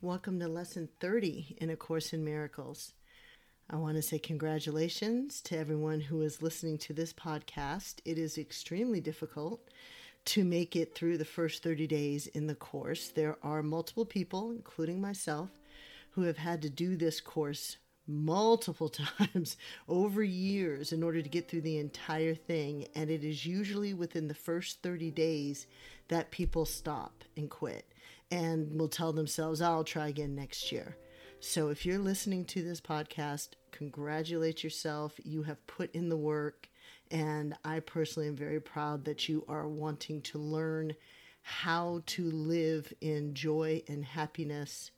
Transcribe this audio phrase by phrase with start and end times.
[0.00, 2.92] Welcome to Lesson 30 in A Course in Miracles.
[3.68, 7.96] I want to say congratulations to everyone who is listening to this podcast.
[8.04, 9.60] It is extremely difficult
[10.26, 13.08] to make it through the first 30 days in the course.
[13.08, 15.50] There are multiple people, including myself,
[16.12, 18.88] who have had to do this course multiple
[19.18, 19.56] times
[19.88, 22.86] over years in order to get through the entire thing.
[22.94, 25.66] And it is usually within the first 30 days
[26.06, 27.84] that people stop and quit
[28.30, 30.96] and will tell themselves, I'll try again next year.
[31.40, 35.14] So if you're listening to this podcast, congratulate yourself.
[35.22, 36.68] You have put in the work.
[37.10, 40.94] And I personally am very proud that you are wanting to learn
[41.42, 44.90] how to live in joy and happiness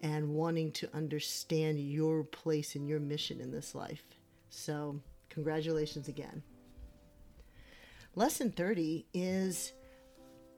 [0.00, 4.02] and wanting to understand your place and your mission in this life.
[4.48, 6.42] So, congratulations again.
[8.14, 9.72] Lesson 30 is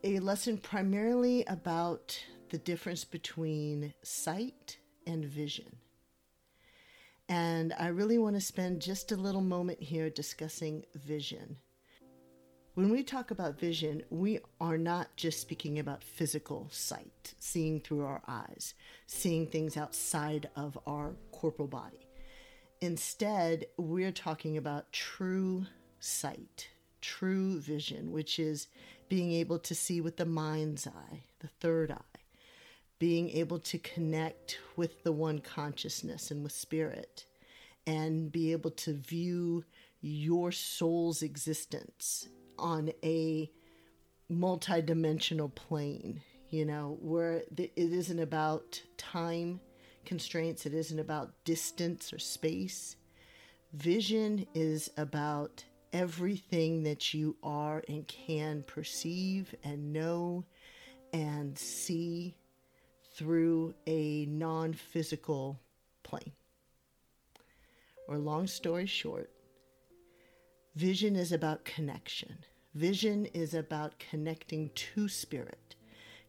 [0.05, 2.19] a lesson primarily about
[2.51, 5.77] the difference between sight and vision.
[7.29, 11.57] And I really want to spend just a little moment here discussing vision.
[12.75, 18.05] When we talk about vision, we are not just speaking about physical sight, seeing through
[18.05, 18.75] our eyes,
[19.07, 22.09] seeing things outside of our corporal body.
[22.81, 25.67] Instead, we're talking about true
[26.01, 26.69] sight,
[27.01, 28.69] true vision, which is
[29.13, 32.21] being able to see with the mind's eye, the third eye,
[32.99, 37.27] being able to connect with the one consciousness and with spirit,
[37.87, 39.63] and be able to view
[40.01, 42.27] your soul's existence
[42.59, 43.51] on a
[44.31, 49.61] multidimensional plane, you know, where it isn't about time
[50.07, 52.97] constraints, it isn't about distance or space.
[53.75, 60.45] Vision is about everything that you are and can perceive and know
[61.13, 62.35] and see
[63.15, 65.61] through a non physical
[66.03, 66.33] plane.
[68.09, 69.31] Or, long story short,
[70.75, 72.39] vision is about connection.
[72.75, 75.77] Vision is about connecting to spirit,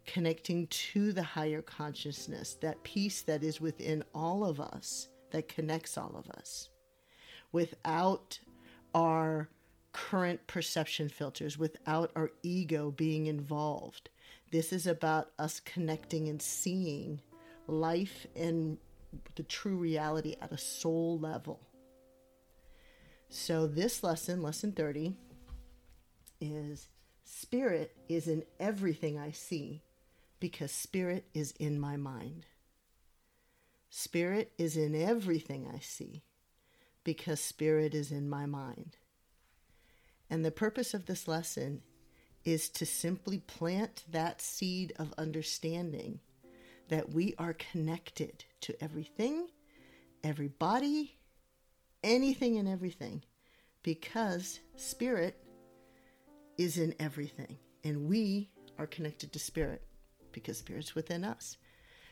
[0.06, 5.98] connecting to the higher consciousness, that peace that is within all of us, that connects
[5.98, 6.70] all of us.
[7.54, 8.40] Without
[8.94, 9.50] our
[9.92, 14.10] current perception filters, without our ego being involved.
[14.52, 17.22] This is about us connecting and seeing
[17.68, 18.78] life and
[19.36, 21.60] the true reality at a soul level.
[23.30, 25.16] So, this lesson, lesson 30,
[26.42, 26.90] is
[27.24, 29.82] spirit is in everything I see
[30.40, 32.46] because spirit is in my mind.
[33.90, 36.24] Spirit is in everything I see
[37.04, 38.98] because spirit is in my mind.
[40.30, 41.82] And the purpose of this lesson
[42.46, 46.20] is to simply plant that seed of understanding
[46.90, 49.48] that we are connected to everything,
[50.24, 51.18] everybody,
[52.04, 53.24] anything and everything,
[53.82, 55.44] because spirit
[56.58, 57.58] is in everything.
[57.84, 59.84] And we are connected to spirit
[60.32, 61.58] because spirit's within us.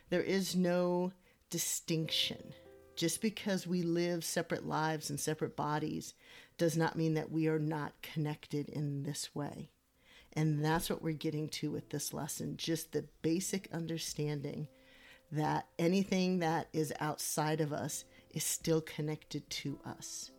[0.09, 1.11] There is no
[1.49, 2.53] distinction.
[3.01, 6.13] Just because we live separate lives and separate bodies
[6.59, 9.71] does not mean that we are not connected in this way.
[10.33, 14.67] And that's what we're getting to with this lesson just the basic understanding
[15.31, 20.29] that anything that is outside of us is still connected to us.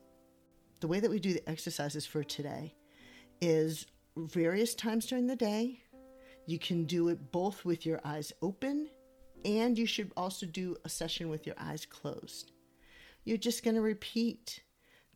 [0.78, 2.77] The way that we do the exercises for today
[3.41, 3.87] is
[4.17, 5.81] various times during the day.
[6.47, 8.89] You can do it both with your eyes open,
[9.44, 12.53] and you should also do a session with your eyes closed.
[13.25, 14.62] You're just going to repeat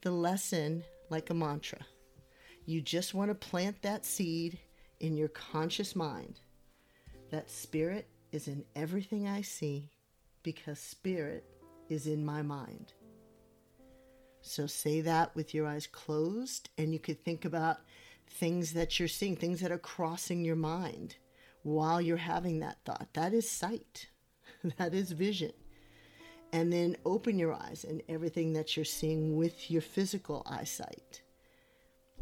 [0.03, 1.81] the lesson like a mantra.
[2.64, 4.59] You just want to plant that seed
[5.00, 6.41] in your conscious mind
[7.31, 9.91] that spirit is in everything I see
[10.43, 11.44] because spirit
[11.88, 12.93] is in my mind.
[14.41, 17.78] So say that with your eyes closed, and you could think about
[18.31, 21.16] things that you're seeing, things that are crossing your mind
[21.62, 23.08] while you're having that thought.
[23.14, 24.06] That is sight,
[24.78, 25.53] that is vision.
[26.53, 31.23] And then open your eyes and everything that you're seeing with your physical eyesight.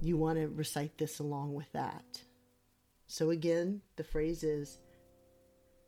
[0.00, 2.22] You want to recite this along with that.
[3.06, 4.78] So, again, the phrase is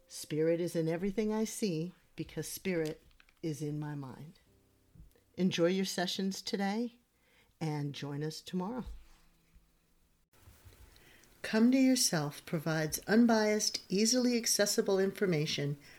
[0.07, 3.01] Spirit is in everything I see because Spirit
[3.43, 4.39] is in my mind.
[5.37, 6.95] Enjoy your sessions today
[7.61, 8.85] and join us tomorrow.
[11.43, 15.77] Come to Yourself provides unbiased, easily accessible information